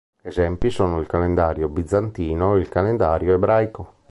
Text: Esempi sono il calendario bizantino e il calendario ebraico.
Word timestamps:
Esempi 0.23 0.71
sono 0.71 0.99
il 0.99 1.05
calendario 1.05 1.69
bizantino 1.69 2.55
e 2.55 2.61
il 2.61 2.69
calendario 2.69 3.35
ebraico. 3.35 3.97